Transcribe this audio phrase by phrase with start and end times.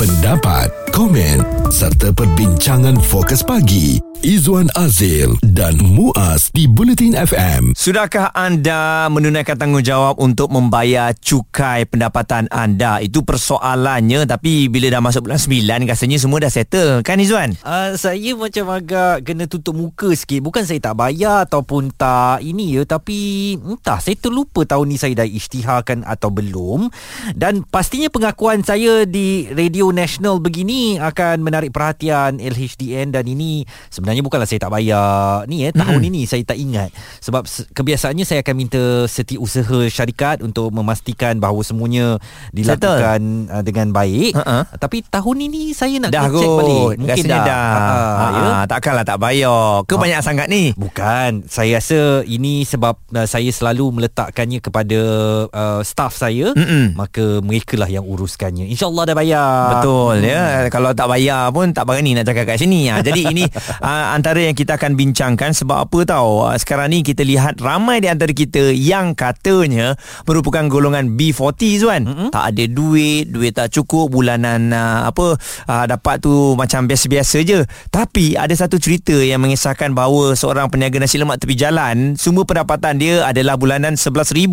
[0.00, 7.72] pendapat, komen serta perbincangan fokus pagi Izwan Azil dan Muaz di Bulletin FM.
[7.72, 13.00] Sudahkah anda menunaikan tanggungjawab untuk membayar cukai pendapatan anda?
[13.00, 17.56] Itu persoalannya tapi bila dah masuk bulan 9 rasanya semua dah settle kan Izwan?
[17.64, 20.44] Uh, saya macam agak kena tutup muka sikit.
[20.44, 25.16] Bukan saya tak bayar ataupun tak ini ya tapi entah saya terlupa tahun ni saya
[25.16, 26.92] dah isytiharkan atau belum.
[27.32, 34.22] Dan pastinya pengakuan saya di Radio National begini akan menarik perhatian LHDN dan ini sebenarnya
[34.22, 36.10] bukanlah saya tak bayar ni eh tahun mm-hmm.
[36.14, 37.44] ini saya tak ingat sebab
[37.74, 42.22] kebiasaannya saya akan minta setiausaha syarikat untuk memastikan bahawa semuanya
[42.54, 43.52] dilakukan Settle.
[43.52, 44.62] Uh, dengan baik uh-huh.
[44.78, 47.70] tapi tahun ini saya nak dah check balik mungkin dah, dah.
[47.90, 48.52] Ha, ya?
[48.70, 50.00] takkanlah tak bayar ke ha.
[50.00, 55.00] banyak sangat ni bukan saya rasa ini sebab uh, saya selalu meletakkannya kepada
[55.48, 56.94] uh, staff saya Mm-mm.
[56.94, 60.40] maka mereka lah yang uruskannya insyaallah dah bayar betul ya.
[60.40, 60.68] hmm.
[60.68, 63.00] kalau tak bayar pun tak berani nak cakap kat sini ya.
[63.00, 63.44] jadi ini
[63.80, 68.04] uh, antara yang kita akan bincangkan sebab apa tahu uh, sekarang ni kita lihat ramai
[68.04, 69.96] di antara kita yang katanya
[70.28, 72.28] merupakan golongan B40 Zuan mm-hmm.
[72.32, 75.36] tak ada duit duit tak cukup bulanan uh, apa
[75.66, 81.00] uh, dapat tu macam biasa-biasa je tapi ada satu cerita yang mengisahkan bahawa seorang peniaga
[81.00, 84.46] nasi lemak tepi jalan semua pendapatan dia adalah bulanan 11,000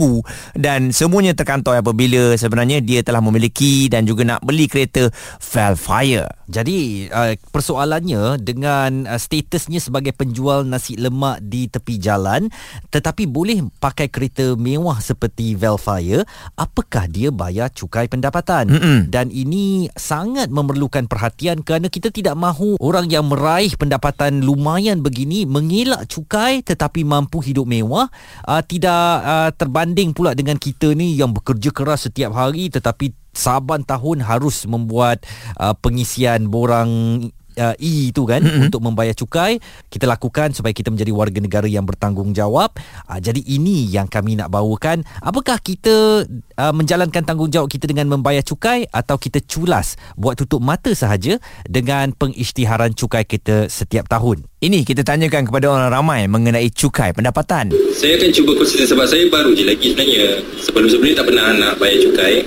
[0.55, 5.09] dan semuanya terkantoi apabila sebenarnya dia telah memiliki dan juga nak beli kereta
[5.40, 12.48] Velfire jadi uh, persoalannya dengan uh, statusnya sebagai penjual nasi lemak di tepi jalan
[12.90, 16.26] tetapi boleh pakai kereta mewah seperti Velfire,
[16.58, 18.72] apakah dia bayar cukai pendapatan?
[18.72, 19.00] Mm-mm.
[19.12, 25.44] Dan ini sangat memerlukan perhatian kerana kita tidak mahu orang yang meraih pendapatan lumayan begini
[25.45, 28.10] mengelak cukai tetapi mampu hidup mewah
[28.48, 33.85] uh, tidak uh, terbanding pula dengan kita ni yang bekerja keras setiap hari tetapi saban
[33.85, 35.21] tahun harus membuat
[35.61, 37.21] uh, pengisian borang
[37.57, 38.69] uh, E itu kan mm-hmm.
[38.69, 39.59] untuk membayar cukai.
[39.89, 42.77] Kita lakukan supaya kita menjadi warga negara yang bertanggungjawab.
[43.09, 45.03] Uh, jadi ini yang kami nak bawakan.
[45.20, 50.93] Apakah kita uh, menjalankan tanggungjawab kita dengan membayar cukai atau kita culas buat tutup mata
[50.93, 54.45] sahaja dengan pengisytiharan cukai kita setiap tahun?
[54.58, 57.70] Ini kita tanyakan kepada orang ramai mengenai cukai pendapatan.
[57.93, 60.42] Saya akan cuba konsisten sebab saya baru je lagi sebenarnya.
[60.65, 62.42] Sebelum-sebelum ni tak pernah nak bayar cukai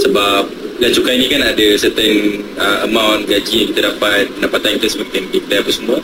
[0.00, 0.42] sebab
[0.80, 5.28] dan cukai ni kan ada certain uh, amount gaji yang kita dapat pendapatan kita sebagai
[5.28, 5.98] kita apa semua.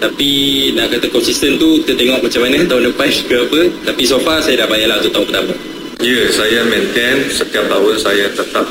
[0.00, 0.32] Tapi
[0.76, 4.40] nak kata konsisten tu kita tengok macam mana tahun depan ke apa tapi so far
[4.44, 5.54] saya dah bayar lah untuk tahun pertama.
[6.00, 8.66] Ya yeah, saya maintain setiap tahun saya tetap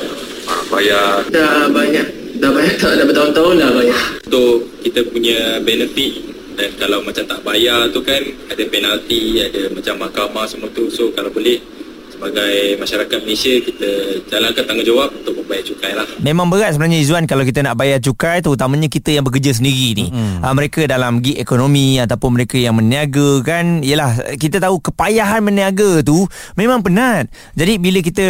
[0.49, 1.25] uh, bayar.
[1.33, 2.07] Dah banyak.
[2.37, 2.93] Dah bayar tak?
[2.97, 4.01] Dah bertahun-tahun dah bayar.
[4.29, 6.13] Untuk kita punya benefit
[6.59, 8.19] dan kalau macam tak bayar tu kan
[8.51, 10.89] ada penalti ada macam mahkamah semua tu.
[10.93, 11.57] So kalau boleh
[12.19, 13.89] sebagai masyarakat Malaysia kita
[14.27, 16.03] jalankan tanggungjawab untuk membayar cukai lah.
[16.19, 20.11] Memang berat sebenarnya Izzuan kalau kita nak bayar cukai terutamanya kita yang bekerja sendiri ni.
[20.11, 20.43] Hmm.
[20.43, 26.03] Uh, mereka dalam gig ekonomi ataupun mereka yang meniaga kan yalah kita tahu kepayahan meniaga
[26.03, 26.27] tu
[26.59, 27.31] memang penat.
[27.55, 28.25] Jadi bila kita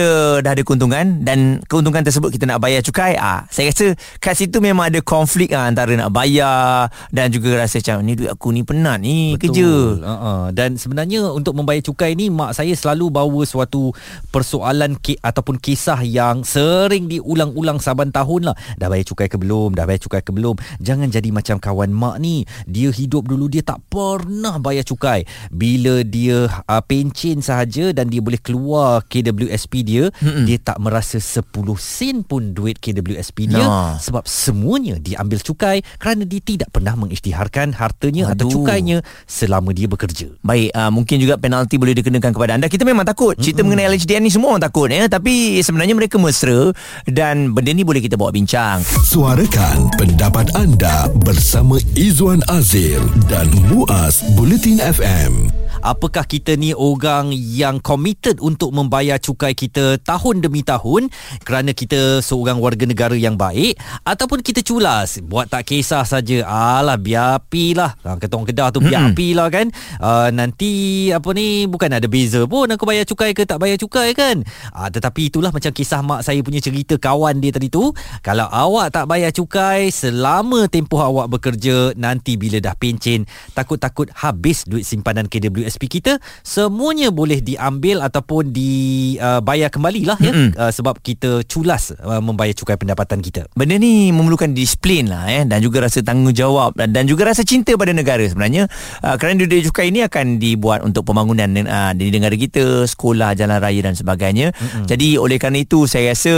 [0.46, 4.38] dah ada keuntungan dan keuntungan tersebut kita nak bayar cukai ah uh, saya rasa kat
[4.38, 8.54] situ memang ada konflik uh, antara nak bayar dan juga rasa macam ni duit aku
[8.54, 9.50] ni penat ni Betul.
[9.50, 9.70] kerja.
[10.06, 10.42] Uh-uh.
[10.54, 13.96] Dan sebenarnya untuk membayar cukai ni mak saya selalu bawa suatu satu
[14.30, 18.56] persoalan ki, ataupun kisah yang sering diulang-ulang saban tahun lah.
[18.76, 19.74] Dah bayar cukai ke belum?
[19.74, 20.60] Dah bayar cukai ke belum?
[20.84, 22.44] Jangan jadi macam kawan mak ni.
[22.68, 25.24] Dia hidup dulu dia tak pernah bayar cukai.
[25.50, 30.46] Bila dia uh, pencen sahaja dan dia boleh keluar KWSP dia, Mm-mm.
[30.46, 33.96] dia tak merasa 10 sen pun duit KWSP dia nah.
[33.98, 38.36] sebab semuanya diambil cukai kerana dia tidak pernah mengisytiharkan hartanya Aduh.
[38.36, 40.28] atau cukainya selama dia bekerja.
[40.44, 42.68] Baik, uh, mungkin juga penalti boleh dikenakan kepada anda.
[42.68, 43.38] Kita memang takut.
[43.38, 45.06] Cerita mengenai LHDN ni semua orang takut ya.
[45.06, 46.74] Tapi sebenarnya mereka mesra
[47.06, 48.82] dan benda ni boleh kita bawa bincang.
[49.06, 57.80] Suarakan pendapat anda bersama Izwan Azil dan Muaz Bulletin FM apakah kita ni orang yang
[57.80, 61.08] committed untuk membayar cukai kita tahun demi tahun
[61.44, 63.80] kerana kita seorang warga negara yang baik?
[64.04, 68.80] Ataupun kita culas buat tak kisah saja alah biar apilah ha, kata orang kedah tu
[68.84, 69.68] biar apilah kan?
[70.00, 70.72] Uh, nanti
[71.12, 74.44] apa ni bukan ada beza pun aku bayar cukai ke tak bayar cukai kan?
[74.76, 77.92] Uh, tetapi itulah macam kisah mak saya punya cerita kawan dia tadi tu.
[78.22, 83.24] Kalau awak tak bayar cukai selama tempoh awak bekerja nanti bila dah pencen
[83.54, 90.34] takut-takut habis duit simpanan KWS WSP kita semuanya boleh diambil ataupun dibayar kembali lah ya
[90.58, 93.46] uh, sebab kita culas uh, membayar cukai pendapatan kita.
[93.54, 97.78] Benda ni memerlukan disiplin lah eh dan juga rasa tanggungjawab dan, dan juga rasa cinta
[97.78, 98.66] pada negara sebenarnya
[99.06, 103.62] uh, kerana duit cukai ini akan dibuat untuk pembangunan uh, di negara kita, sekolah, jalan
[103.62, 104.56] raya dan sebagainya.
[104.56, 104.86] Mm-hmm.
[104.90, 106.34] Jadi oleh kerana itu saya rasa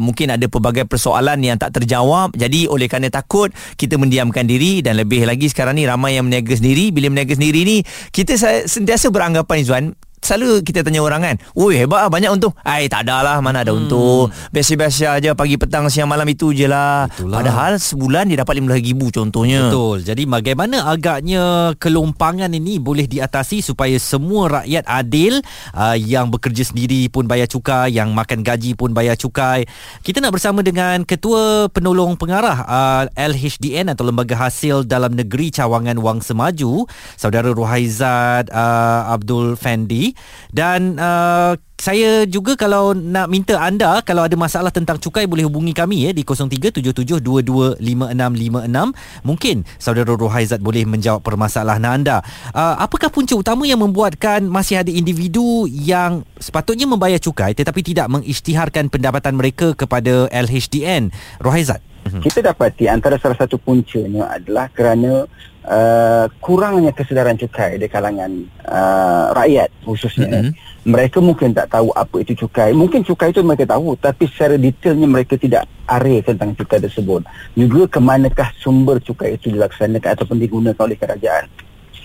[0.00, 2.34] mungkin ada pelbagai persoalan yang tak terjawab.
[2.34, 6.56] Jadi oleh kerana takut kita mendiamkan diri dan lebih lagi sekarang ni ramai yang meniaga
[6.56, 6.90] sendiri.
[6.90, 7.76] Bila meniaga sendiri ni
[8.10, 8.34] kita
[8.72, 9.84] sentiasa beranggapan Izwan
[10.22, 12.54] Selalu kita tanya orang kan Ui hebat lah banyak untung.
[12.62, 13.80] Ay tak ada lah Mana ada hmm.
[13.84, 14.30] untung.
[14.54, 17.10] Biasa-biasa aja Pagi petang siang malam itu je lah.
[17.10, 17.42] Itulah.
[17.42, 19.60] Padahal sebulan dia dapat RM15,000 contohnya.
[19.66, 20.06] Betul.
[20.06, 25.42] Jadi bagaimana agaknya Kelompangan ini boleh diatasi Supaya semua rakyat adil
[25.74, 29.66] uh, Yang bekerja sendiri pun bayar cukai Yang makan gaji pun bayar cukai?
[30.06, 35.98] Kita nak bersama dengan Ketua Penolong Pengarah uh, LHDN Atau Lembaga Hasil Dalam Negeri Cawangan
[35.98, 36.86] Wang Semaju
[37.18, 40.11] Saudara Ruhaizat uh, Abdul Fendi
[40.52, 45.74] dan uh, saya juga kalau nak minta anda kalau ada masalah tentang cukai boleh hubungi
[45.74, 47.82] kami ya di 0377225656
[49.26, 52.22] mungkin saudara Rohaizat boleh menjawab permasalahan anda.
[52.54, 58.06] Uh, apakah punca utama yang membuatkan masih ada individu yang sepatutnya membayar cukai tetapi tidak
[58.14, 61.10] mengisytiharkan pendapatan mereka kepada LHDN
[61.42, 61.82] Rohaizat.
[62.02, 65.26] Kita dapati antara salah satu puncanya adalah kerana
[65.66, 68.30] uh, kurangnya kesedaran cukai di kalangan
[68.66, 72.74] uh, rakyat khususnya mm-hmm mereka mungkin tak tahu apa itu cukai.
[72.74, 77.22] Mungkin cukai itu mereka tahu tapi secara detailnya mereka tidak arif tentang cukai tersebut.
[77.54, 81.46] Juga ke manakah sumber cukai itu dilaksanakan ataupun digunakan oleh kerajaan.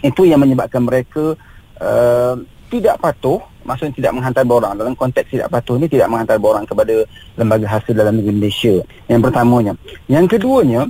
[0.05, 1.33] Itu yang menyebabkan mereka
[1.81, 2.37] uh,
[2.69, 4.77] tidak patuh, maksudnya tidak menghantar borang.
[4.77, 7.01] Dalam konteks tidak patuh ini tidak menghantar borang kepada
[7.33, 8.75] lembaga hasil dalam negeri Malaysia.
[9.09, 9.73] Yang pertamanya.
[10.05, 10.85] Yang keduanya,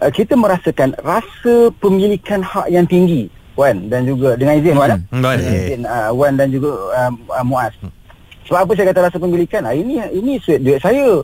[0.00, 5.04] uh, kita merasakan rasa pemilikan hak yang tinggi Wan dan juga dengan izin Wan hmm.
[5.12, 5.22] hmm.
[5.22, 5.44] Boleh.
[5.44, 7.76] izin uh, Wan dan juga uh, uh, Muaz.
[7.84, 7.92] Hmm.
[8.50, 9.62] Sebab apa saya kata rasa pemilikan?
[9.62, 11.22] Ah ini ini duit saya.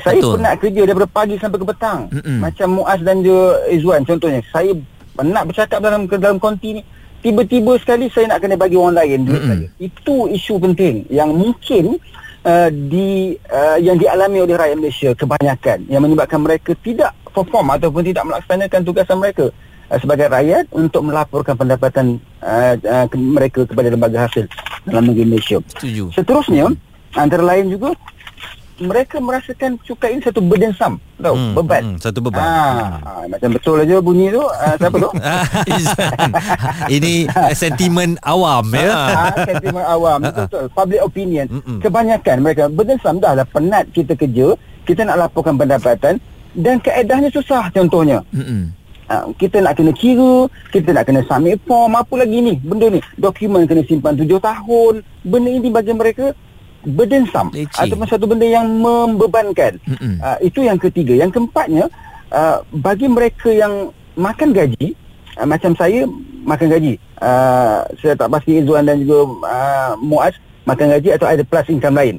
[0.00, 0.40] Saya Betul.
[0.40, 2.08] penat kerja daripada pagi sampai ke petang.
[2.08, 2.40] Mm-mm.
[2.40, 4.40] Macam Muaz dan juga Izwan contohnya.
[4.48, 4.72] Saya
[5.12, 6.82] penat bercakap dalam dalam konti ni.
[7.20, 9.50] Tiba-tiba sekali saya nak kena bagi orang lain duit Mm-mm.
[9.52, 9.66] saya.
[9.76, 12.00] Itu isu penting yang mungkin
[12.40, 18.02] uh, di uh, yang dialami oleh rakyat Malaysia kebanyakan yang menyebabkan mereka tidak perform ataupun
[18.04, 19.46] tidak melaksanakan tugasan mereka.
[19.90, 24.46] Uh, sebagai rakyat untuk melaporkan pendapatan uh, uh, ke, mereka kepada lembaga hasil
[24.86, 25.58] dalam negeri Malaysia.
[25.72, 26.12] Setuju.
[26.12, 26.70] Seterusnya,
[27.16, 27.96] antara lain juga
[28.82, 31.82] mereka merasakan cukai ini satu burdensome tahu hmm, beban.
[31.84, 32.42] hmm, satu beban.
[32.42, 32.58] Ha,
[32.98, 34.42] ha, macam betul aja bunyi tu.
[34.42, 35.10] Uh, siapa tu?
[36.98, 37.12] Ini
[37.62, 38.90] sentimen awam ya?
[38.90, 41.46] Ha, sentimen awam betul public opinion.
[41.46, 41.78] Mm-mm.
[41.78, 46.18] kebanyakan mereka burdensome dah lah penat kita kerja kita nak laporkan pendapatan
[46.56, 48.82] dan keedahnya susah contohnya Mm-mm.
[49.12, 52.56] Ha, kita nak kena kira, kita nak kena submit form, apa lagi ni?
[52.56, 55.04] Benda ni, dokumen kena simpan tujuh tahun.
[55.20, 56.32] Benda ini bagi mereka
[56.80, 59.76] burdensome ataupun satu benda yang membebankan.
[60.16, 61.12] Uh, itu yang ketiga.
[61.12, 61.92] Yang keempatnya,
[62.32, 64.96] uh, bagi mereka yang makan gaji,
[65.36, 66.08] uh, macam saya
[66.48, 66.96] makan gaji.
[67.20, 70.32] Uh, saya tak pasti Izzuan dan juga uh, Muaz
[70.64, 72.16] makan gaji atau ada plus income lain.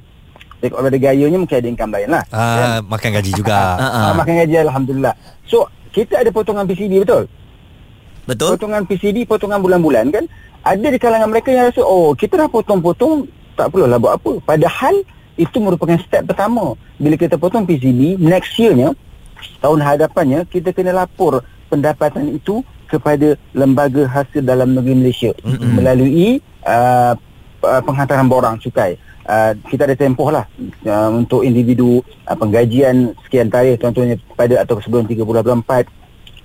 [0.64, 2.24] Jadi kalau ada gayanya mungkin ada income lain lah.
[2.32, 2.68] Uh, ya.
[2.88, 3.60] Makan gaji juga.
[3.84, 5.14] uh, makan gaji Alhamdulillah.
[5.44, 7.28] So kita ada potongan PCB betul?
[8.24, 8.56] Betul.
[8.56, 10.24] Potongan PCB, potongan bulan-bulan kan?
[10.64, 13.28] Ada di kalangan mereka yang rasa, oh kita dah potong-potong,
[13.60, 14.40] tak perlulah buat apa.
[14.48, 15.04] Padahal
[15.36, 16.80] itu merupakan step pertama.
[16.96, 18.96] Bila kita potong PCB, next year-nya,
[19.60, 25.72] tahun hadapannya, kita kena lapor pendapatan itu kepada lembaga hasil dalam negeri Malaysia mm-hmm.
[25.76, 27.20] melalui uh,
[27.60, 28.96] penghantaran borang cukai.
[29.24, 30.44] Uh, kita ada tempoh lah
[30.84, 35.88] uh, untuk individu uh, penggajian sekian tarikh contohnya pada atau sebelum 30 bulan 4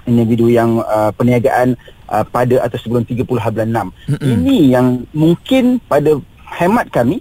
[0.06, 1.75] individu yang uh, perniagaan
[2.08, 4.30] uh, pada atau sebelum 30 bulan 6 mm-hmm.
[4.30, 6.23] ini yang mungkin pada
[6.54, 7.18] hemat kami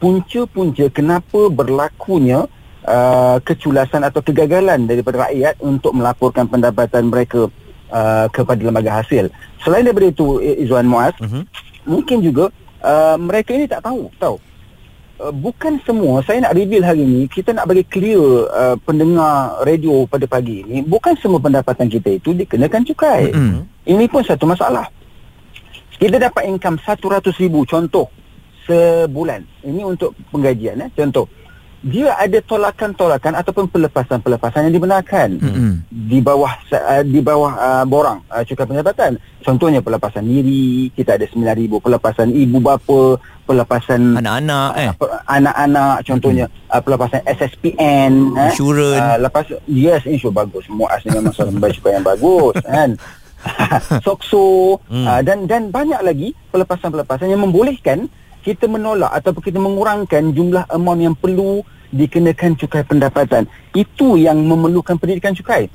[0.00, 2.48] punca-punca kenapa berlakunya
[2.88, 7.50] uh, keculasan atau kegagalan daripada rakyat untuk melaporkan pendapatan mereka
[7.92, 9.34] uh, kepada lembaga hasil
[9.66, 11.42] selain daripada itu Izwan Muaz mm-hmm.
[11.90, 12.54] mungkin juga
[12.86, 14.38] uh, mereka ini tak tahu tahu
[15.20, 20.08] Uh, bukan semua saya nak reveal hari ini kita nak bagi clear uh, pendengar radio
[20.08, 23.60] pada pagi ini bukan semua pendapatan kita itu dikenakan cukai mm-hmm.
[23.92, 24.88] ini pun satu masalah
[26.00, 28.08] kita dapat income 100 ribu contoh
[28.64, 30.90] sebulan ini untuk penggajian eh?
[30.96, 31.28] contoh
[31.82, 35.72] dia ada tolakan-tolakan ataupun pelepasan-pelepasan yang dibenarkan mm-hmm.
[35.90, 39.18] di bawah uh, di bawah uh, borang uh, cukai pendapatan.
[39.42, 44.90] Contohnya pelepasan diri, kita ada 9000 pelepasan ibu bapa, pelepasan anak-anak eh
[45.26, 46.70] anak-anak contohnya mm-hmm.
[46.70, 49.02] uh, pelepasan SSPN insurans eh?
[49.02, 52.90] uh, lepas yes insur bagus semua asli memang salah membayar cukai yang bagus kan
[54.06, 55.02] sokso hmm.
[55.02, 58.06] uh, dan dan banyak lagi pelepasan-pelepasan yang membolehkan
[58.42, 61.62] kita menolak ataupun kita mengurangkan jumlah amount yang perlu
[61.94, 63.46] dikenakan cukai pendapatan.
[63.72, 65.70] Itu yang memerlukan pendidikan cukai.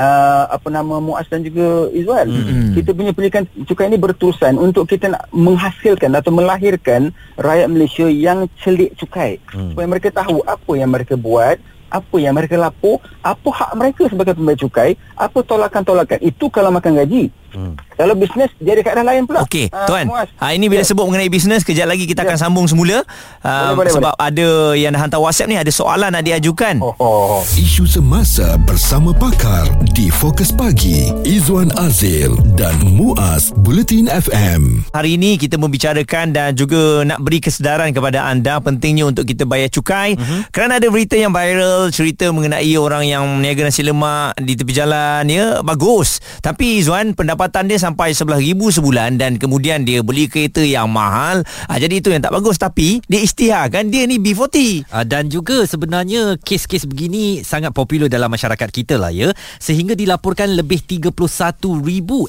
[0.00, 2.30] Uh, apa nama Muaz dan juga Izwan.
[2.30, 2.72] Mm-hmm.
[2.78, 8.48] Kita punya pendidikan cukai ini berterusan untuk kita nak menghasilkan atau melahirkan rakyat Malaysia yang
[8.64, 9.36] celik cukai.
[9.52, 9.74] Mm.
[9.74, 14.38] Supaya mereka tahu apa yang mereka buat, apa yang mereka lapor, apa hak mereka sebagai
[14.38, 16.22] pembayar cukai, apa tolakan-tolakan.
[16.22, 17.28] Itu kalau makan gaji.
[17.50, 17.74] Hmm.
[18.00, 19.44] Kalau bisnes dia ada keadaan lain pula.
[19.44, 20.08] Okey, uh, tuan.
[20.10, 20.88] Ha ini bila yeah.
[20.88, 22.32] sebut mengenai bisnes, kejap lagi kita yeah.
[22.32, 23.04] akan sambung semula.
[23.44, 24.28] Uh, boleh, boleh, sebab boleh.
[24.28, 26.80] ada yang dah hantar WhatsApp ni ada soalan nak diajukan.
[26.80, 27.40] Oh, oh.
[27.56, 34.84] Isu semasa bersama pakar di Fokus Pagi, Izwan Azil dan Muaz Bulletin FM.
[34.92, 39.72] Hari ini kita membicarakan dan juga nak beri kesedaran kepada anda pentingnya untuk kita bayar
[39.72, 40.16] cukai.
[40.16, 40.44] Uh-huh.
[40.52, 45.24] Kerana ada berita yang viral cerita mengenai orang yang meniaga nasi lemak di tepi jalan
[45.28, 46.20] ya, bagus.
[46.44, 51.40] Tapi Izwan pendapat pendapatan dia sampai RM11,000 sebulan dan kemudian dia beli kereta yang mahal.
[51.72, 54.84] Ha, jadi itu yang tak bagus tapi dia istiharkan dia ni B40.
[54.92, 59.32] Ha, dan juga sebenarnya kes-kes begini sangat popular dalam masyarakat kita lah ya.
[59.56, 61.80] Sehingga dilaporkan lebih 31,000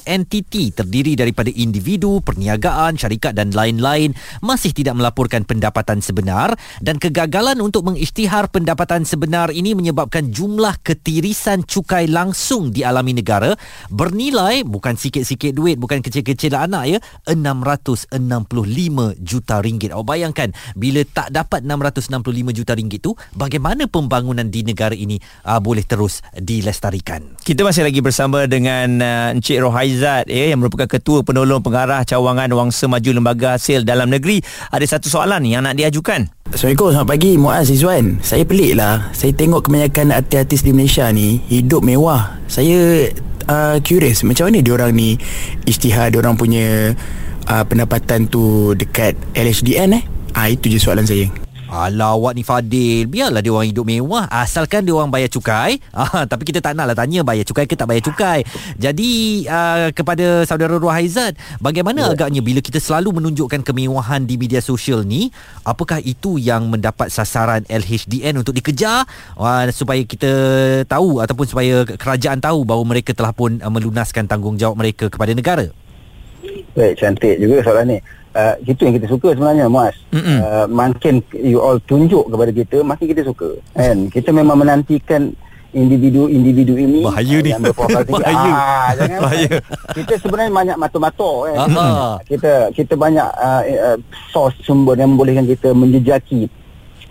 [0.08, 7.60] entiti terdiri daripada individu, perniagaan, syarikat dan lain-lain masih tidak melaporkan pendapatan sebenar dan kegagalan
[7.60, 13.52] untuk mengisytihar pendapatan sebenar ini menyebabkan jumlah ketirisan cukai langsung dialami negara
[13.92, 18.14] bernilai bukan sikit-sikit duit bukan kecil-kecil anak ya 665
[19.18, 19.90] juta ringgit.
[19.90, 25.58] Awak bayangkan bila tak dapat 665 juta ringgit tu bagaimana pembangunan di negara ini uh,
[25.58, 27.42] boleh terus dilestarikan?
[27.42, 32.54] Kita masih lagi bersama dengan uh, Encik Rohaizat ya yang merupakan ketua penolong pengarah cawangan
[32.54, 34.38] Wangsa Maju Lembaga Hasil Dalam Negeri.
[34.70, 36.30] Ada satu soalan yang nak diajukan.
[36.52, 37.32] Assalamualaikum, selamat pagi.
[37.40, 42.36] Muaz Izzuan Saya pelik lah Saya tengok kebanyakan artis-artis di Malaysia ni Hidup mewah.
[42.44, 43.08] Saya
[43.46, 44.22] uh, curious.
[44.22, 45.18] Macam mana diorang ni
[45.66, 46.94] isytihar diorang punya
[47.48, 50.04] uh, pendapatan tu dekat LHDN eh?
[50.32, 51.41] Ah itu je soalan saya
[51.72, 53.08] Alah awak ni Fadil.
[53.08, 54.28] Biarlah dia orang hidup mewah.
[54.28, 55.80] Asalkan dia orang bayar cukai.
[56.02, 58.42] Ah, Tapi kita tak naklah tanya Bayar cukai ke tak bayar cukai.
[58.74, 62.12] Jadi uh, Kepada saudara Ruah Aizat Bagaimana yeah.
[62.12, 65.30] agaknya Bila kita selalu menunjukkan Kemewahan di media sosial ni
[65.62, 69.06] Apakah itu yang mendapat sasaran LHDN Untuk dikejar?
[69.38, 70.32] Uh, Supaya kita
[70.90, 75.70] tahu Ataupun supaya kerajaan tahu Bahawa mereka telah pun uh, Melunaskan tanggungjawab mereka Kepada negara?
[76.74, 77.98] Baik cantik juga soalan ni
[78.34, 79.96] uh, itu yang kita suka sebenarnya Mas.
[80.12, 83.56] Uh, makin you all tunjuk kepada kita makin kita suka.
[83.76, 84.08] Kan?
[84.12, 85.32] Kita memang menantikan
[85.72, 87.48] individu-individu ini bahaya ni.
[87.48, 87.64] yang
[88.12, 88.52] bahaya.
[88.52, 89.56] Ah, jangan bahaya.
[89.96, 91.56] Kita sebenarnya banyak mata-mata kan?
[92.28, 93.98] Kita kita banyak uh, uh,
[94.28, 96.52] source sumber yang membolehkan kita menjejaki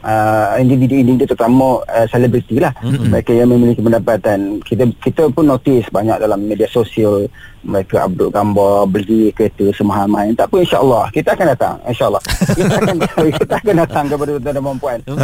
[0.03, 2.73] uh, individu-individu terutama uh, selebriti lah.
[2.81, 3.07] Mm-hmm.
[3.09, 4.39] mereka yang memiliki pendapatan.
[4.61, 7.29] Kita kita pun notice banyak dalam media sosial.
[7.61, 11.05] Mereka upload gambar beli kereta semahal-mahal tak apa insyaAllah.
[11.13, 12.23] Kita akan datang insyaAllah.
[12.57, 12.95] Kita akan
[13.41, 15.17] kita akan datang kepada tuan dan puan uh,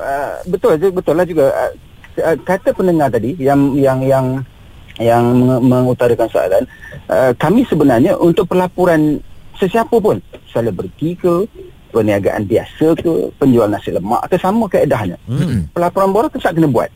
[0.00, 1.52] uh, betul betul lah juga.
[2.18, 4.26] Uh, kata pendengar tadi yang yang yang
[4.98, 5.24] yang
[5.62, 6.64] mengutarakan soalan
[7.06, 9.22] uh, kami sebenarnya untuk pelaporan
[9.58, 10.18] sesiapa pun
[10.50, 11.46] selebriti ke
[11.90, 15.72] perniagaan biasa ke penjual nasi lemak ke sama keedahnya hmm.
[15.72, 16.90] pelaporan borang tetap kena buat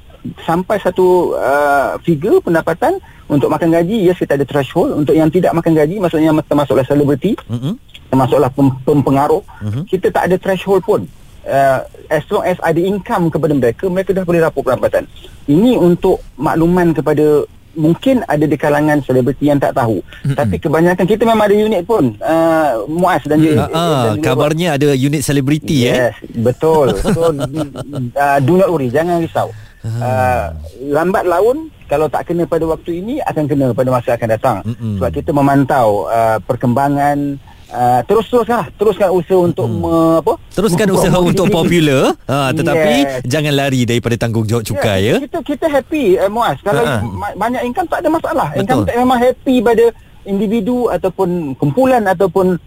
[0.47, 5.51] sampai satu uh, figure pendapatan untuk makan gaji yes kita ada threshold untuk yang tidak
[5.57, 7.75] makan gaji maksudnya termasuklah selebriti hmm.
[8.13, 9.83] termasuklah pem- pempengaruh hmm.
[9.91, 11.03] kita tak ada threshold pun
[11.49, 15.11] uh, as long as ada income kepada mereka mereka dah boleh rapor pendapatan
[15.51, 17.43] ini untuk makluman kepada
[17.75, 20.00] mungkin ada di kalangan selebriti yang tak tahu.
[20.02, 20.37] Mm-hmm.
[20.38, 24.95] tapi kebanyakan kita memang ada unit pun uh, muas dan juga uh, uh, kabarnya ada
[24.95, 26.95] unit selebriti yes, eh betul.
[27.00, 27.33] So
[28.23, 29.50] uh, do not worry jangan risau.
[29.83, 30.55] Uh,
[30.95, 34.57] lambat laun kalau tak kena pada waktu ini akan kena pada masa akan datang.
[34.62, 34.95] Mm-hmm.
[35.00, 37.37] sebab kita memantau uh, perkembangan
[37.73, 39.81] Uh, terus teruskan teruskan usaha untuk hmm.
[39.81, 40.33] me, apa?
[40.52, 42.12] Teruskan usaha untuk popular.
[42.29, 43.25] Ha, tetapi yes.
[43.25, 45.25] jangan lari daripada tanggungjawab cukai yeah, ya.
[45.25, 47.00] kita kita happy eh, muas kalau uh
[47.33, 48.49] banyak income tak ada masalah.
[48.52, 48.61] Betul.
[48.61, 49.85] income tak memang happy pada
[50.29, 52.61] individu ataupun kumpulan ataupun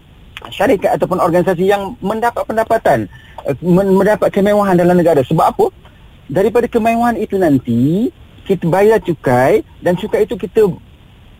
[0.50, 3.06] syarikat ataupun organisasi yang mendapat pendapatan
[3.46, 5.22] uh, mendapat kemewahan dalam negara.
[5.22, 5.66] Sebab apa?
[6.26, 8.10] Daripada kemewahan itu nanti
[8.42, 10.66] kita bayar cukai dan cukai itu kita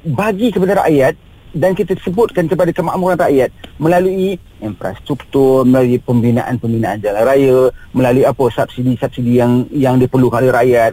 [0.06, 1.18] bagi kepada rakyat
[1.56, 3.48] dan kita sebutkan kepada kemakmuran rakyat
[3.80, 7.58] melalui infrastruktur, melalui pembinaan-pembinaan jalan raya,
[7.96, 10.92] melalui apa subsidi-subsidi yang yang diperlukan oleh rakyat.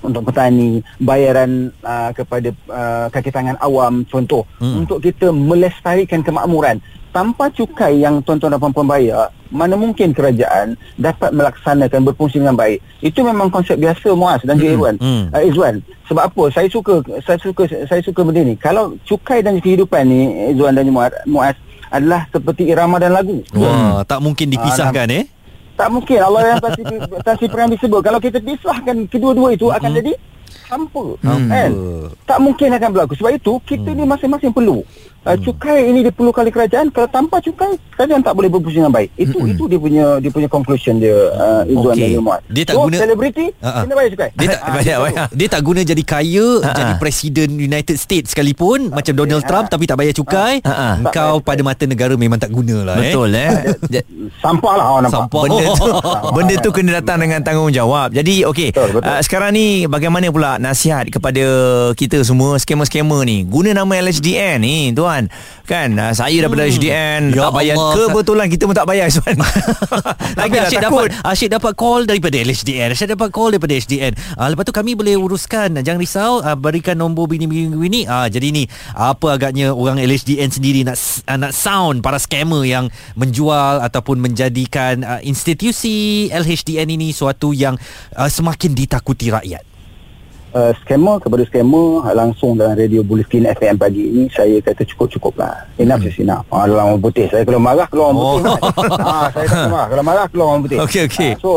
[0.00, 4.82] Untuk petani, bayaran uh, kepada uh, kaki tangan awam contoh Hmm.
[4.82, 6.78] untuk kita melestarikan kemakmuran.
[7.08, 12.78] Tanpa cukai yang tuan-tuan dan puan-puan bayar, mana mungkin kerajaan dapat melaksanakan berfungsi dengan baik.
[13.00, 14.96] Itu memang konsep biasa Muaz dan juga Irwan.
[15.00, 15.24] Hmm.
[15.32, 15.74] Uh, Izwan,
[16.04, 16.42] sebab apa?
[16.52, 18.54] Saya suka saya suka saya suka benda ni.
[18.54, 21.56] Kalau cukai dan kehidupan ni Izwan dan Muaz, Muaz
[21.88, 23.40] adalah seperti irama dan lagu.
[23.56, 25.24] Wah, tak mungkin dipisahkan eh.
[25.78, 26.18] Tak mungkin.
[26.18, 26.82] Allah yang pasti
[27.22, 30.12] pasti pernah disebut kalau kita pisahkan kedua-dua itu akan jadi
[30.66, 31.02] hampa.
[31.22, 31.54] Hampa.
[31.54, 31.70] kan?
[32.26, 33.14] Tak mungkin akan berlaku.
[33.14, 34.82] Sebab itu kita ni masing-masing perlu
[35.28, 39.10] uh, cukai ini diperlukan oleh kerajaan kalau tanpa cukai kerajaan tak boleh berfungsi dengan baik
[39.14, 42.02] itu itu dia punya dia punya conclusion dia uh, Izzuan Okey.
[42.02, 43.80] dan Ilmuwan Dia tak so, guna- selebriti Ha, ha.
[43.82, 45.26] kena bayar cukai Dia tak Ah, bayar, bayar.
[45.30, 46.74] Dia tak guna jadi kaya Ha-ha.
[46.74, 49.42] Jadi Presiden United States sekalipun Macam Donald.
[49.42, 50.98] Trump Tapi tak bayar cukai Ha-ha.
[50.98, 53.50] Engkau pada mata negara Memang tak guna lah eh Betul eh.
[54.38, 55.86] Sampah lah awak nampak Sampah Benda tu
[56.36, 58.08] benda tu kena datang dengan tanggungjawab.
[58.10, 59.08] Jadi okey, Betul, betul.
[59.08, 61.42] uh, sekarang ni bagaimana pula nasihat kepada
[61.94, 63.42] kita semua skamer-skamer ni?
[63.42, 65.17] Guna nama LHDN ni tuan.
[65.66, 65.98] Kan?
[65.98, 68.08] Uh, saya daripada LHDN Ya tak bayar Allah.
[68.08, 69.36] kebetulan kita pun tak bayar tuan.
[70.40, 74.48] Lagi lah, Asyik dapat Asyik dapat call daripada LHDN Asyik dapat call daripada HDN uh,
[74.48, 75.76] Lepas tu kami boleh uruskan.
[75.82, 78.06] Jangan risau uh, Berikan nombor bini-bini.
[78.06, 80.96] Uh, Jadi ni Apa agaknya Orang LHDN sendiri Nak
[81.28, 87.76] uh, nak sound Para scammer yang Menjual Ataupun menjadikan uh, Institusi LHDN ini Suatu yang
[88.16, 89.67] uh, Semakin ditakuti rakyat
[90.54, 95.66] uh, scammer kepada scammer langsung dalam radio Bulletin FM pagi ini saya kata cukup-cukup lah.
[95.76, 96.44] Enough is enough.
[96.52, 98.52] Ah, dalam orang putih saya kalau marah keluar orang putih.
[98.52, 98.68] Oh.
[99.02, 99.86] ah, saya tak marah.
[99.90, 100.78] Kalau marah keluar orang putih.
[100.84, 101.30] Okey, okey.
[101.34, 101.50] Ah, so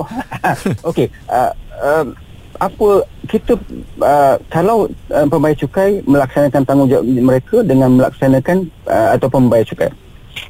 [0.92, 2.06] okey uh, um,
[2.62, 2.90] apa
[3.26, 3.58] kita
[4.06, 9.90] uh, kalau uh, pembayar cukai melaksanakan tanggungjawab mereka dengan melaksanakan uh, ataupun membayar cukai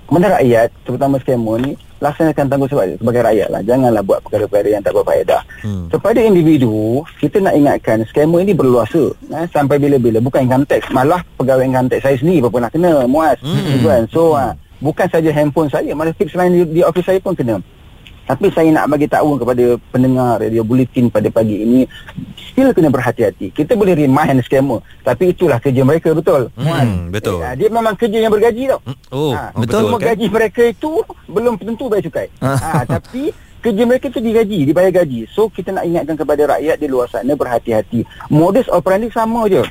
[0.08, 1.72] kepada rakyat terutama scammer ni
[2.02, 3.62] laksanakan tanggungjawab sebagai rakyat lah.
[3.62, 5.42] Janganlah buat perkara-perkara yang tak berfaedah.
[5.62, 5.86] Hmm.
[5.94, 9.14] kepada individu kita nak ingatkan scammer ini berluasa.
[9.14, 10.18] Eh, sampai bila-bila.
[10.18, 13.86] Bukan income tax malah pegawai income tax saya sendiri pun pernah kena muas Hmm.
[13.86, 15.94] kan so ah, bukan saja handphone saya.
[15.94, 17.62] Malah tips lain di, di office saya pun kena
[18.32, 21.80] tapi saya nak bagi tahu kepada pendengar radio bulletin pada pagi ini
[22.40, 26.48] still kena berhati-hati kita boleh remind scammer tapi itulah kerja mereka betul?
[26.56, 27.44] Hmm, betul.
[27.44, 28.80] eh, dia memang kerja yang bergaji tau
[29.12, 30.08] Oh Ha, betul Semua kan?
[30.16, 30.92] gaji mereka itu
[31.28, 32.28] belum tentu bayar cukai.
[32.64, 35.28] Ha, tapi kerja mereka itu digaji, dibayar gaji.
[35.28, 38.08] So kita nak ingatkan kepada rakyat di luar sana berhati-hati.
[38.32, 39.62] Modus operandi sama je.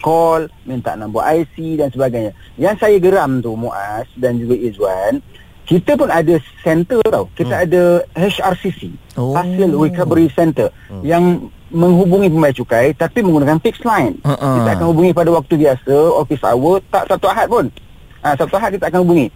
[0.00, 2.32] Call, minta nombor IC dan sebagainya.
[2.56, 5.22] Yang saya geram tu Muaz dan juga Izwan,
[5.62, 7.30] kita pun ada center tau.
[7.32, 9.36] Kita ada HRCC, Oh.
[9.36, 10.72] Hasil Recovery Center
[11.04, 14.16] yang menghubungi pembayar cukai tapi menggunakan fixed line.
[14.24, 14.48] Ha-ha.
[14.60, 17.66] Kita akan hubungi pada waktu biasa, office hour, tak satu ahad pun.
[18.22, 19.26] Ha, Sabtu Ahad kita akan hubungi.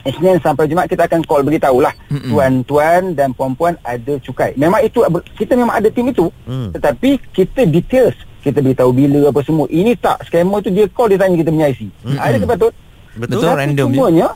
[0.00, 2.32] Isnin sampai Jumaat kita akan call beritahulah Mm-mm.
[2.32, 4.56] tuan-tuan dan puan-puan ada cukai.
[4.56, 5.04] Memang itu
[5.36, 6.32] kita memang ada tim itu.
[6.48, 6.72] Hmm.
[6.72, 9.68] Tetapi kita details kita beritahu bila apa semua.
[9.68, 11.80] Ini tak scammer tu dia call dia tanya kita punya IC.
[11.84, 12.16] Mm-mm.
[12.16, 12.72] Ada ke patut?
[13.18, 13.52] Betul Betul.
[13.52, 14.28] Random je.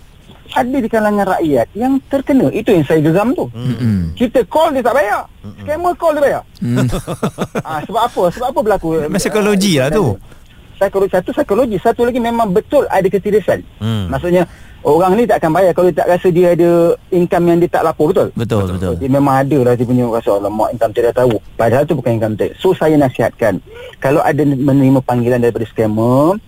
[0.54, 2.46] Ada di kalangan rakyat yang terkena.
[2.54, 3.50] Itu yang saya geram tu.
[3.50, 4.14] Mm-mm.
[4.14, 5.26] Kita call dia tak bayar.
[5.66, 6.42] Scammer call dia bayar.
[6.62, 6.86] Hmm.
[7.66, 8.22] ah, sebab apa?
[8.30, 8.88] Sebab apa berlaku?
[9.18, 10.14] Psikologi lah tu.
[10.78, 13.66] Psikologi satu psikologi, satu lagi memang betul ada keseriusan.
[13.82, 14.10] Hmm.
[14.10, 14.46] Maksudnya
[14.86, 16.70] orang ni tak akan bayar kalau dia tak rasa dia ada
[17.10, 18.28] income yang dia tak lapor betul.
[18.38, 18.94] Betul betul.
[19.00, 21.34] Dia memang ada lah dia punya rasa alamak income tax dah tahu.
[21.58, 22.50] Padahal tu bukan income tax.
[22.62, 23.58] So saya nasihatkan
[23.98, 26.38] kalau ada menerima panggilan daripada scammer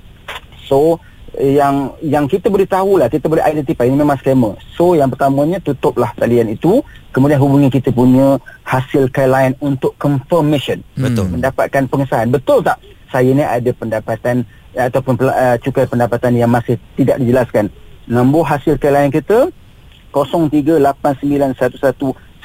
[0.66, 0.99] so
[1.37, 4.57] yang yang kita boleh tahu lah kita boleh identify ini memang scammer.
[4.73, 6.81] So yang pertamanya tutuplah talian itu
[7.12, 10.81] kemudian hubungi kita punya hasil klien untuk confirmation.
[10.97, 11.37] Betul.
[11.37, 12.33] Mendapatkan pengesahan.
[12.33, 12.81] Betul tak
[13.12, 17.69] saya ni ada pendapatan eh, ataupun uh, cukai pendapatan yang masih tidak dijelaskan.
[18.09, 19.53] Nombor hasil klien kita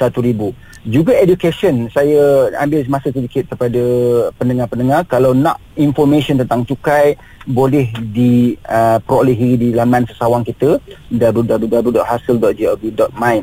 [0.09, 0.71] 0389111000.
[0.81, 3.77] Juga education saya ambil masa sedikit kepada
[4.41, 7.13] pendengar-pendengar kalau nak information tentang cukai
[7.45, 10.81] boleh diperolehi di laman sesawang kita
[11.13, 13.35] www.hasil.gov.my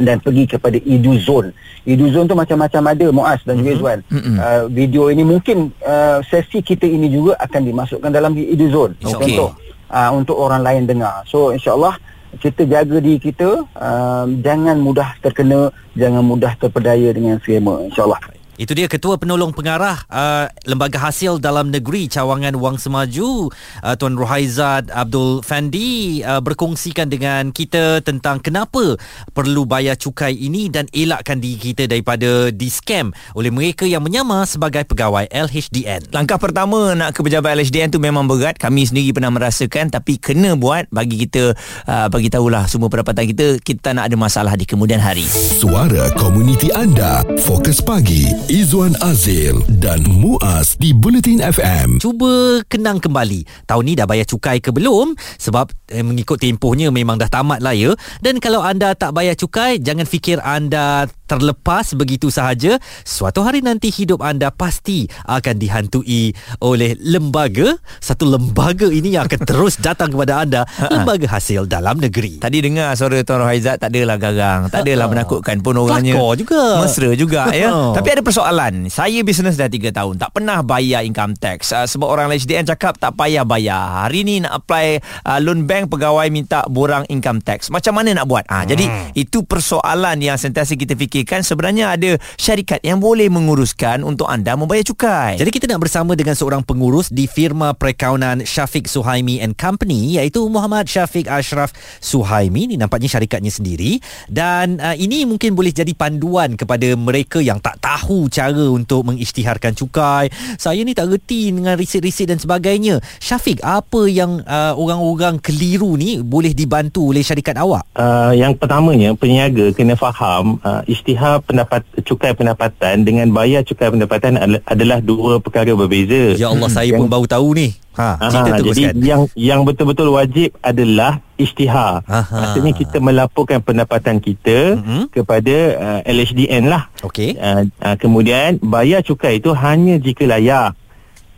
[0.00, 1.52] dan pergi kepada EduZone.
[1.84, 4.00] EduZone tu macam-macam ada Muaz dan juga Izwan.
[4.08, 4.40] Mm-mm.
[4.40, 8.96] Uh, video ini mungkin uh, sesi kita ini juga akan dimasukkan dalam EduZone.
[9.04, 9.28] InsyaAllah.
[9.28, 9.60] Untuk
[9.92, 11.20] uh, untuk orang lain dengar.
[11.28, 12.00] So insyaallah
[12.40, 18.76] kita jaga diri kita uh, jangan mudah terkena jangan mudah terpedaya dengan scammer insyaallah Itu
[18.76, 23.48] dia Ketua Penolong Pengarah uh, Lembaga Hasil Dalam Negeri Cawangan Wang Semaju
[23.80, 29.00] uh, Tuan Rohaizat Abdul Fandi uh, berkongsikan dengan kita tentang kenapa
[29.32, 34.84] perlu bayar cukai ini dan elakkan diri kita daripada di-scam oleh mereka yang menyamar sebagai
[34.84, 36.12] pegawai LHDN.
[36.12, 38.60] Langkah pertama nak ke pejabat LHDN tu memang berat.
[38.60, 41.56] Kami sendiri pernah merasakan tapi kena buat bagi kita
[41.88, 45.24] uh, bagi tahulah semua pendapatan kita kita tak nak ada masalah di kemudian hari.
[45.56, 47.24] Suara komuniti anda.
[47.40, 52.02] Fokus pagi Izwan Azil dan Muaz di Bulletin FM.
[52.02, 53.46] Cuba kenang kembali.
[53.70, 55.14] Tahun ni dah bayar cukai ke belum?
[55.38, 57.94] Sebab eh, mengikut tempohnya memang dah tamat lah ya.
[58.18, 63.88] Dan kalau anda tak bayar cukai Jangan fikir anda terlepas begitu sahaja Suatu hari nanti
[63.88, 70.44] hidup anda pasti akan dihantui oleh lembaga Satu lembaga ini yang akan terus datang kepada
[70.44, 75.06] anda Lembaga hasil dalam negeri Tadi dengar suara Tuan Rohaizat tak adalah garang, tak adalah
[75.10, 76.14] menakutkan pun orangnya.
[76.16, 76.62] Kelakar juga.
[76.82, 77.68] Mesra juga ya.
[77.70, 77.94] Ha.
[77.98, 78.72] Tapi ada persoalan.
[78.88, 81.70] Saya bisnes dah 3 tahun, tak pernah bayar income tax.
[81.70, 84.06] Uh, sebab orang HDN cakap tak payah bayar.
[84.06, 87.68] Hari ni nak apply uh, loan bank pegawai minta borang income tax.
[87.68, 88.46] Macam mana nak buat?
[88.48, 91.46] Ah, jadi itu persoalan yang sentiasa kita fikirkan.
[91.46, 95.38] Sebenarnya ada syarikat yang boleh menguruskan untuk anda membayar cukai.
[95.38, 100.42] Jadi kita nak bersama dengan seorang pengurus di firma perakaunan Syafiq Suhaimi and Company iaitu
[100.50, 101.70] Muhammad Syafiq Ashraf
[102.02, 107.62] Suhaimi ni nampaknya syarikatnya sendiri dan uh, ini mungkin boleh jadi panduan kepada mereka yang
[107.62, 110.28] tak tahu cara untuk mengisytiharkan cukai.
[110.58, 112.98] Saya ni tak reti dengan riset-riset dan sebagainya.
[113.22, 117.86] Syafiq, apa yang uh, orang-orang keliru ni boleh dibantu oleh syarikat awak?
[117.94, 124.36] Uh, yang pertamanya peniaga kena faham uh, isytihar pendapat cukai pendapatan dengan bayar cukai pendapatan
[124.36, 126.34] ad- adalah dua perkara berbeza.
[126.34, 127.68] Ya Allah, saya pun baru tahu ni.
[127.92, 132.00] Ha, Aha, jadi yang yang betul-betul wajib adalah isytihar.
[132.02, 132.24] Aha.
[132.32, 135.12] Maksudnya kita melaporkan pendapatan kita Mhm.
[135.12, 136.88] kepada uh, LHDN lah.
[137.02, 137.36] Okey.
[137.36, 140.72] Uh, uh, kemudian bayar cukai itu hanya jika layak.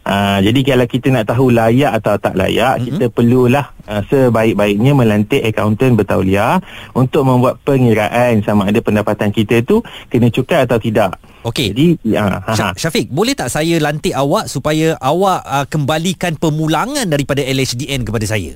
[0.04, 2.86] Uh, jadi kalau kita nak tahu layak atau tak layak, mm-hmm.
[2.92, 6.60] kita perlulah uh, sebaik-baiknya melantik akaunten bertauliah
[6.92, 9.80] untuk membuat pengiraan sama ada pendapatan kita itu
[10.12, 11.16] kena cukai atau tidak.
[11.48, 11.72] Okey.
[11.72, 11.86] Jadi
[12.20, 18.04] uh, Sya- Syafiq, boleh tak saya lantik awak supaya awak uh, kembalikan pemulangan daripada LHDN
[18.04, 18.52] kepada saya?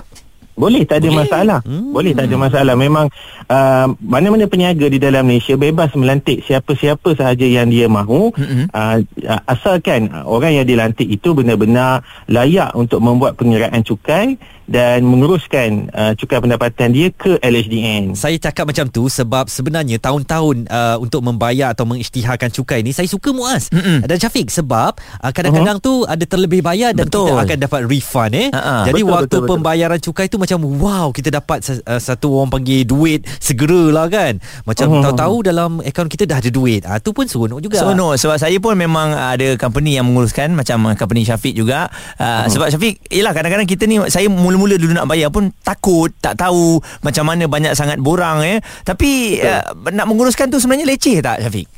[0.58, 1.18] Boleh, tak ada Boleh.
[1.22, 1.58] masalah.
[1.62, 1.94] Hmm.
[1.94, 2.74] Boleh, tak ada masalah.
[2.74, 3.06] Memang
[3.46, 8.34] uh, mana-mana peniaga di dalam Malaysia bebas melantik siapa-siapa sahaja yang dia mahu.
[8.34, 8.66] Mm-mm.
[8.74, 8.98] Uh,
[9.46, 14.34] asalkan orang yang dilantik itu benar-benar layak untuk membuat pengiraan cukai
[14.68, 18.12] dan menguruskan uh, cukai pendapatan dia ke LHDN.
[18.12, 23.08] Saya cakap macam tu sebab sebenarnya tahun-tahun uh, untuk membayar atau mengisytiharkan cukai ni saya
[23.08, 24.04] suka Muaz Mm-mm.
[24.04, 26.04] dan Syafiq sebab uh, kadang-kadang uh-huh.
[26.04, 27.32] tu ada terlebih bayar dan Betul.
[27.32, 28.48] kita akan dapat refund eh.
[28.52, 28.84] Ha-ha.
[28.84, 29.50] Jadi Betul, waktu betul, betul.
[29.56, 34.40] pembayaran cukai tu macam wow kita dapat uh, satu orang panggil duit segeralah kan.
[34.64, 35.04] Macam Uh-huh.
[35.04, 36.80] tahu-tahu dalam akaun kita dah ada duit.
[36.88, 37.76] Ah tu pun seronok juga.
[37.76, 41.92] So no sebab saya pun memang ada company yang menguruskan macam uh, company Syafiq juga.
[42.16, 42.44] Uh, uh-huh.
[42.48, 46.80] sebab Syafiq yalah kadang-kadang kita ni saya mula-mula dulu nak bayar pun takut, tak tahu
[47.04, 48.64] macam mana banyak sangat borang eh.
[48.88, 51.68] Tapi uh, nak menguruskan tu sebenarnya leceh tak Syafiq?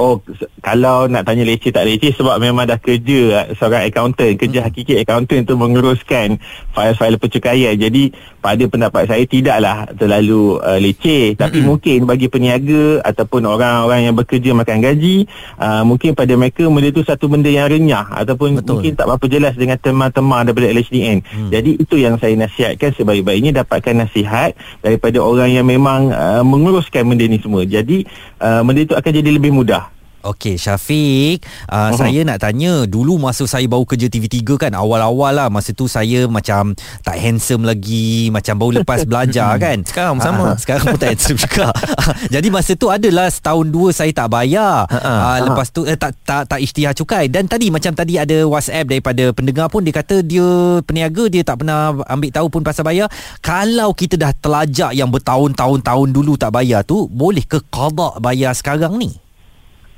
[0.00, 0.18] Oh,
[0.64, 4.34] kalau nak tanya leceh tak leceh sebab memang dah kerja uh, seorang accountant.
[4.40, 6.40] Kerja hakiki accountant tu menguruskan
[6.72, 7.76] file-file percukaian.
[7.76, 8.10] Jadi
[8.42, 11.38] pada pendapat saya tidaklah terlalu uh, leceh.
[11.38, 15.30] Tapi mungkin bagi peniaga ataupun orang-orang yang bekerja makan gaji,
[15.62, 18.82] uh, mungkin pada mereka benda tu satu benda yang renyah ataupun Betul.
[18.82, 21.18] mungkin tak berapa jelas dengan teman-teman daripada LHDN.
[21.22, 21.50] Hmm.
[21.54, 27.30] Jadi itu yang saya nasihatkan sebaik-baiknya dapatkan nasihat daripada orang yang memang uh, menguruskan benda
[27.30, 27.62] ni semua.
[27.62, 28.02] Jadi
[28.42, 29.91] uh, benda itu akan jadi lebih mudah.
[30.22, 31.98] Okey Syafiq uh, Mhm.
[31.98, 36.24] Saya nak tanya Dulu masa saya baru kerja TV3 kan Awal-awal lah Masa tu saya
[36.26, 40.44] macam Tak handsome lagi Macam baru lepas belajar kan Sekarang pun sama.
[40.48, 41.68] Ah, Sekarang pun tak handsome juga
[42.34, 44.98] Jadi masa tu adalah Setahun dua saya tak bayar ha.
[44.98, 48.86] uh, Lepas tu eh, tak, tak, tak isytihar cukai Dan tadi macam tadi ada WhatsApp
[48.88, 50.46] Daripada pendengar pun Dia kata dia
[50.82, 56.08] peniaga Dia tak pernah ambil tahu pun pasal bayar Kalau kita dah telajak Yang bertahun-tahun-tahun
[56.08, 59.10] dulu tak bayar tu Boleh ke qada bayar sekarang ni?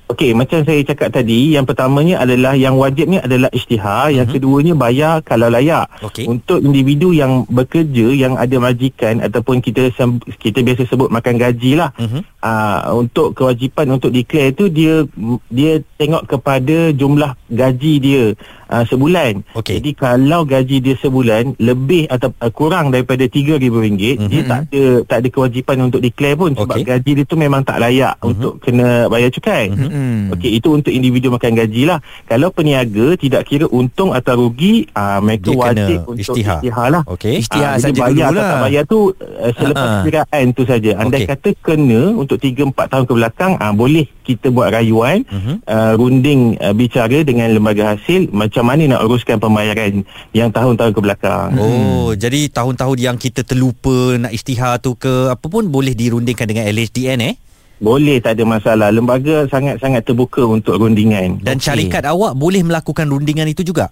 [0.05, 5.25] Okey, macam saya cakap tadi, yang pertamanya adalah yang wajibnya adalah isytihar, yang keduanya bayar
[5.25, 5.89] kalau layak.
[6.05, 6.29] Okey.
[6.29, 9.89] Untuk individu yang bekerja yang ada majikan ataupun kita
[10.37, 11.97] kita biasa sebut makan gaji lah.
[11.97, 12.21] Mhm.
[12.45, 15.09] Uh, untuk kewajipan untuk declare tu dia
[15.49, 18.23] dia tengok kepada jumlah gaji dia
[18.69, 19.41] uh, sebulan.
[19.57, 19.81] Okey.
[19.81, 24.29] Jadi kalau gaji dia sebulan lebih atau uh, kurang daripada RM3,000, mm-hmm.
[24.29, 26.85] dia tak ada tak ada kewajipan untuk declare pun sebab Okey.
[26.85, 28.29] gaji dia tu memang tak layak mm-hmm.
[28.29, 29.65] untuk kena bayar cukai.
[29.73, 29.89] Mm-hmm.
[29.89, 30.23] Hmm.
[30.37, 31.99] Okey, itu untuk individu makan gaji lah.
[32.29, 36.61] Kalau peniaga tidak kira untung atau rugi, uh, mereka Dia kena wajib untuk isytihar.
[36.61, 37.03] isytihar lah.
[37.09, 37.35] Okey.
[37.41, 38.51] Isytihar Ah, jadi saja bayar dulu atau lah.
[38.53, 40.03] tak bayar tu uh, selepas Ha-ha.
[40.05, 40.91] kiraan tu saja.
[41.01, 41.31] Andai Okey.
[41.33, 45.55] kata kena untuk 3 4 tahun ke belakang, ah boleh kita buat rayuan, Mhm.
[45.65, 51.01] uh, runding uh, bicara dengan lembaga hasil macam mana nak uruskan pembayaran yang tahun-tahun ke
[51.01, 51.49] belakang.
[51.57, 56.67] Oh, jadi tahun-tahun yang kita terlupa nak isytihar tu ke apa pun boleh dirundingkan dengan
[56.67, 57.35] LHDN eh?
[57.83, 58.89] Boleh tak ada masalah.
[58.89, 61.43] Lembaga sangat-sangat terbuka untuk rundingan.
[61.43, 61.67] Dan Okey.
[61.69, 63.91] syarikat awak boleh melakukan rundingan itu juga?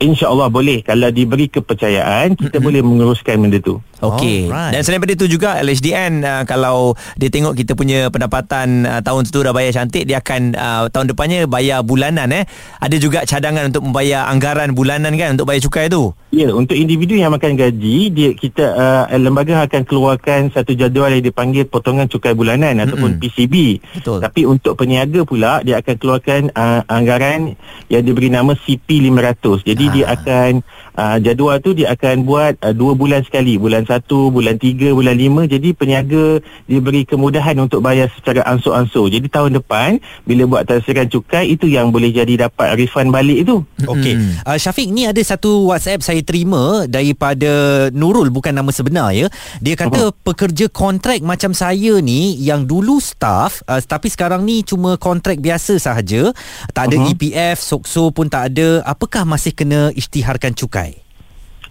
[0.00, 2.66] InsyaAllah boleh Kalau diberi kepercayaan Kita Mm-mm.
[2.66, 4.52] boleh menguruskan benda tu Okey.
[4.52, 4.76] Alright.
[4.76, 9.24] Dan selain daripada itu juga LHDN uh, kalau dia tengok kita punya pendapatan uh, tahun
[9.28, 12.44] tu dah bayar cantik dia akan uh, tahun depannya bayar bulanan eh.
[12.76, 16.12] Ada juga cadangan untuk membayar anggaran bulanan kan untuk bayar cukai tu.
[16.28, 21.24] Ya, untuk individu yang makan gaji, dia kita uh, lembaga akan keluarkan satu jadual yang
[21.24, 23.80] dipanggil potongan cukai bulanan ataupun PCB.
[23.96, 24.20] Betul.
[24.20, 27.56] Tapi untuk peniaga pula dia akan keluarkan uh, anggaran
[27.88, 29.64] yang diberi nama CP500.
[29.64, 29.94] Jadi Ah.
[29.94, 30.52] dia akan
[30.96, 35.14] uh, jadual tu dia akan buat uh, dua bulan sekali, bulan satu, bulan tiga, bulan
[35.14, 35.44] lima.
[35.44, 39.08] Jadi peniaga diberi kemudahan untuk bayar secara ansur-ansur.
[39.08, 43.62] Jadi tahun depan bila buat tasiran cukai itu yang boleh jadi dapat refund balik itu.
[43.84, 44.42] Okey.
[44.42, 49.28] Uh, Syafiq ni ada satu WhatsApp saya terima daripada Nurul bukan nama sebenar ya.
[49.60, 54.96] Dia kata pekerja kontrak macam saya ni yang dulu staff uh, tapi sekarang ni cuma
[54.96, 56.32] kontrak biasa sahaja.
[56.72, 57.12] Tak ada Mhm.
[57.12, 58.80] EPF, SOKSO pun tak ada.
[58.86, 60.85] Apakah masih kena isytiharkan cukai?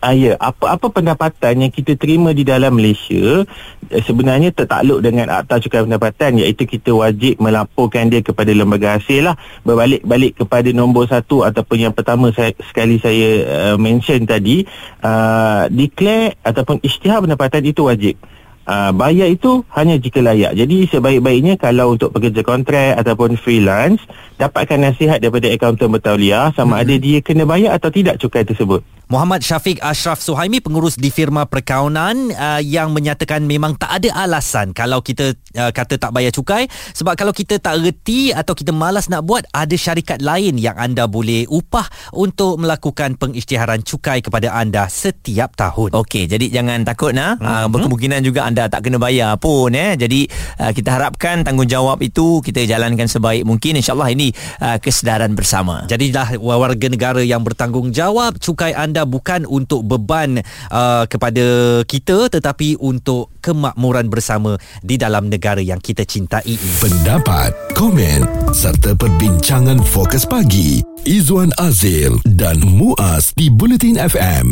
[0.05, 3.41] Ah ya, apa-apa pendapatan yang kita terima di dalam Malaysia
[3.89, 9.25] eh, sebenarnya tertakluk dengan Akta Cukai Pendapatan iaitu kita wajib melaporkan dia kepada lembaga hasil
[9.25, 14.69] lah berbalik-balik kepada nombor satu ataupun yang pertama saya, sekali saya uh, mention tadi
[15.01, 18.13] uh, declare ataupun isytihar pendapatan itu wajib
[18.65, 20.57] Uh, bayar itu hanya jika layak.
[20.57, 24.01] Jadi sebaik-baiknya kalau untuk pekerja kontrak ataupun freelance
[24.41, 28.81] dapatkan nasihat daripada akaunten bertauliah sama ada dia kena bayar atau tidak cukai tersebut.
[29.05, 34.73] Muhammad Syafiq Ashraf Suhaimi pengurus di firma perkaunan uh, yang menyatakan memang tak ada alasan
[34.73, 36.65] kalau kita uh, kata tak bayar cukai
[36.95, 41.05] sebab kalau kita tak reti atau kita malas nak buat ada syarikat lain yang anda
[41.05, 45.91] boleh upah untuk melakukan pengisytiharan cukai kepada anda setiap tahun.
[45.91, 47.35] Okey, jadi jangan takut nah.
[47.35, 47.45] Mm-hmm.
[47.45, 49.99] Uh, berkemungkinan juga anda tak kena bayar pun eh.
[49.99, 50.25] Jadi
[50.63, 53.75] uh, kita harapkan tanggungjawab itu kita jalankan sebaik mungkin.
[53.75, 54.31] InsyaAllah ini
[54.63, 55.83] uh, kesedaran bersama.
[55.91, 58.39] Jadilah warga negara yang bertanggungjawab.
[58.39, 60.39] Cukai anda bukan untuk beban
[60.71, 66.55] uh, kepada kita tetapi untuk kemakmuran bersama di dalam negara yang kita cintai.
[66.79, 68.23] Pendapat, komen
[68.55, 74.47] serta perbincangan fokus pagi Izwan Azil dan Muaz di Bulletin FM.